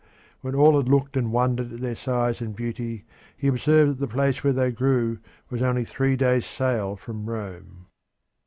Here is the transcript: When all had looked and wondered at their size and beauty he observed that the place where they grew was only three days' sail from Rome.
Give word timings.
When 0.39 0.55
all 0.55 0.77
had 0.77 0.89
looked 0.89 1.15
and 1.15 1.31
wondered 1.31 1.71
at 1.73 1.79
their 1.79 1.93
size 1.93 2.41
and 2.41 2.55
beauty 2.55 3.05
he 3.37 3.47
observed 3.47 3.91
that 3.91 3.99
the 3.99 4.07
place 4.11 4.43
where 4.43 4.51
they 4.51 4.71
grew 4.71 5.19
was 5.51 5.61
only 5.61 5.85
three 5.85 6.15
days' 6.15 6.47
sail 6.47 6.95
from 6.95 7.29
Rome. 7.29 7.85